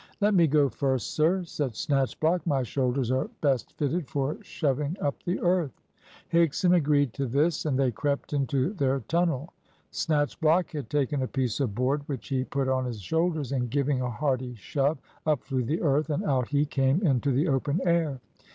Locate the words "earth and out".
15.83-16.47